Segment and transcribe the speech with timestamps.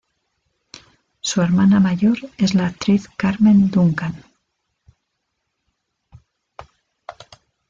[1.19, 4.23] Su hermana mayor es la actriz Carmen Duncan.